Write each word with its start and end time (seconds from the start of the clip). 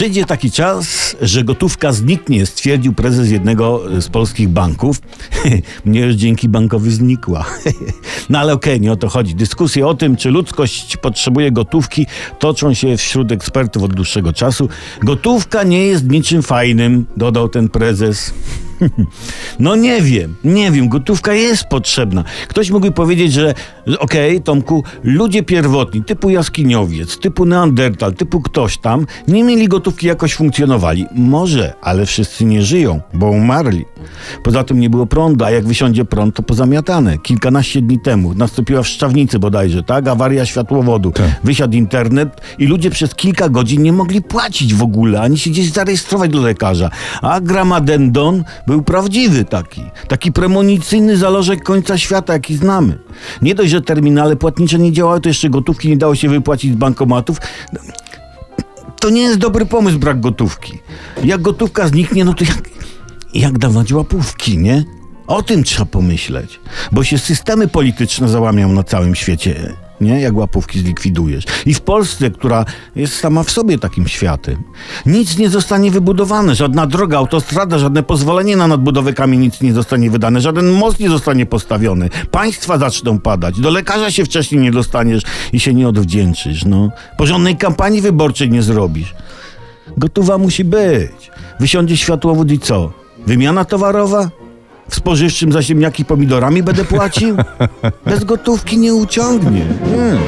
Przyjdzie 0.00 0.24
taki 0.24 0.50
czas, 0.50 1.16
że 1.22 1.44
gotówka 1.44 1.92
zniknie, 1.92 2.46
stwierdził 2.46 2.92
prezes 2.92 3.30
jednego 3.30 3.82
z 4.00 4.08
polskich 4.08 4.48
banków. 4.48 4.96
Mnie 5.84 6.00
już 6.00 6.14
dzięki 6.14 6.48
bankowi 6.48 6.90
znikła. 6.90 7.44
no 8.30 8.38
ale 8.38 8.52
okej, 8.52 8.80
nie 8.80 8.92
o 8.92 8.96
to 8.96 9.08
chodzi. 9.08 9.34
Dyskusje 9.34 9.86
o 9.86 9.94
tym, 9.94 10.16
czy 10.16 10.30
ludzkość 10.30 10.96
potrzebuje 10.96 11.52
gotówki, 11.52 12.06
toczą 12.38 12.74
się 12.74 12.96
wśród 12.96 13.32
ekspertów 13.32 13.82
od 13.82 13.94
dłuższego 13.94 14.32
czasu. 14.32 14.68
Gotówka 15.02 15.62
nie 15.62 15.86
jest 15.86 16.10
niczym 16.10 16.42
fajnym, 16.42 17.06
dodał 17.16 17.48
ten 17.48 17.68
prezes. 17.68 18.34
No 19.58 19.76
nie 19.76 20.02
wiem, 20.02 20.34
nie 20.44 20.70
wiem, 20.70 20.88
gotówka 20.88 21.34
jest 21.34 21.64
potrzebna. 21.64 22.24
Ktoś 22.48 22.70
mógłby 22.70 22.92
powiedzieć, 22.92 23.32
że 23.32 23.54
okej, 23.98 24.30
okay, 24.30 24.40
Tomku, 24.40 24.84
ludzie 25.02 25.42
pierwotni, 25.42 26.04
typu 26.04 26.30
jaskiniowiec, 26.30 27.18
typu 27.18 27.46
neandertal, 27.46 28.14
typu 28.14 28.40
ktoś 28.40 28.78
tam, 28.78 29.06
nie 29.28 29.44
mieli 29.44 29.68
gotówki, 29.68 30.06
jakoś 30.06 30.34
funkcjonowali. 30.34 31.06
Może, 31.14 31.74
ale 31.82 32.06
wszyscy 32.06 32.44
nie 32.44 32.62
żyją, 32.62 33.00
bo 33.14 33.26
umarli. 33.26 33.84
Poza 34.42 34.64
tym 34.64 34.80
nie 34.80 34.90
było 34.90 35.06
prądu, 35.06 35.44
a 35.44 35.50
jak 35.50 35.66
wysiądzie 35.66 36.04
prąd, 36.04 36.34
to 36.34 36.42
pozamiatane. 36.42 37.18
Kilkanaście 37.18 37.82
dni 37.82 38.00
temu 38.00 38.34
nastąpiła 38.34 38.82
w 38.82 38.88
Szczawnicy 38.88 39.38
bodajże, 39.38 39.82
tak? 39.82 40.08
Awaria 40.08 40.46
światłowodu. 40.46 41.12
Tak. 41.12 41.26
Wysiadł 41.44 41.76
internet 41.76 42.40
i 42.58 42.66
ludzie 42.66 42.90
przez 42.90 43.14
kilka 43.14 43.48
godzin 43.48 43.82
nie 43.82 43.92
mogli 43.92 44.22
płacić 44.22 44.74
w 44.74 44.82
ogóle, 44.82 45.20
ani 45.20 45.38
się 45.38 45.50
gdzieś 45.50 45.72
zarejestrować 45.72 46.30
do 46.30 46.40
lekarza. 46.40 46.90
A 47.22 47.40
gramadendon 47.40 48.44
był 48.66 48.82
prawdziwy 48.82 49.44
taki. 49.44 49.82
Taki 50.08 50.32
premonicyjny 50.32 51.16
zalożek 51.16 51.62
końca 51.62 51.98
świata, 51.98 52.32
jaki 52.32 52.56
znamy. 52.56 52.98
Nie 53.42 53.54
dość, 53.54 53.70
że 53.70 53.82
terminale 53.82 54.36
płatnicze 54.36 54.78
nie 54.78 54.92
działały, 54.92 55.20
to 55.20 55.28
jeszcze 55.28 55.50
gotówki 55.50 55.88
nie 55.88 55.96
dało 55.96 56.14
się 56.14 56.28
wypłacić 56.28 56.72
z 56.72 56.76
bankomatów. 56.76 57.38
To 59.00 59.10
nie 59.10 59.22
jest 59.22 59.38
dobry 59.38 59.66
pomysł, 59.66 59.98
brak 59.98 60.20
gotówki. 60.20 60.78
Jak 61.24 61.42
gotówka 61.42 61.88
zniknie, 61.88 62.24
no 62.24 62.34
to 62.34 62.44
jak, 62.44 62.69
jak 63.34 63.58
dawać 63.58 63.92
łapówki, 63.92 64.58
nie? 64.58 64.84
O 65.26 65.42
tym 65.42 65.64
trzeba 65.64 65.84
pomyśleć, 65.84 66.60
bo 66.92 67.04
się 67.04 67.18
systemy 67.18 67.68
polityczne 67.68 68.28
załamią 68.28 68.72
na 68.72 68.82
całym 68.82 69.14
świecie 69.14 69.74
nie? 70.00 70.20
Jak 70.20 70.36
łapówki 70.36 70.80
zlikwidujesz. 70.80 71.44
I 71.66 71.74
w 71.74 71.80
Polsce, 71.80 72.30
która 72.30 72.64
jest 72.96 73.16
sama 73.16 73.42
w 73.42 73.50
sobie 73.50 73.78
takim 73.78 74.08
światem, 74.08 74.56
nic 75.06 75.38
nie 75.38 75.50
zostanie 75.50 75.90
wybudowane, 75.90 76.54
żadna 76.54 76.86
droga, 76.86 77.18
autostrada, 77.18 77.78
żadne 77.78 78.02
pozwolenie 78.02 78.56
na 78.56 78.66
nadbudowę 78.66 79.12
kamienic 79.12 79.60
nie 79.60 79.72
zostanie 79.72 80.10
wydane, 80.10 80.40
żaden 80.40 80.70
most 80.70 81.00
nie 81.00 81.08
zostanie 81.08 81.46
postawiony. 81.46 82.08
Państwa 82.30 82.78
zaczną 82.78 83.18
padać, 83.18 83.60
do 83.60 83.70
lekarza 83.70 84.10
się 84.10 84.24
wcześniej 84.24 84.60
nie 84.60 84.70
dostaniesz 84.70 85.22
i 85.52 85.60
się 85.60 85.74
nie 85.74 85.88
odwdzięczysz, 85.88 86.64
no. 86.64 86.90
Porządnej 87.18 87.56
kampanii 87.56 88.00
wyborczej 88.00 88.50
nie 88.50 88.62
zrobisz. 88.62 89.14
Gotowa 89.96 90.38
musi 90.38 90.64
być. 90.64 91.30
Wysiądzie 91.60 91.96
światłowód 91.96 92.50
i 92.50 92.58
co? 92.58 92.99
Wymiana 93.26 93.64
towarowa? 93.64 94.30
w 94.90 94.94
spożywczym 94.94 95.52
za 95.52 95.62
ziemniaki 95.62 96.04
pomidorami 96.04 96.62
będę 96.62 96.84
płacił? 96.84 97.36
Bez 98.06 98.24
gotówki 98.24 98.78
nie 98.78 98.94
uciągnie. 98.94 99.66
Hmm. 99.84 100.18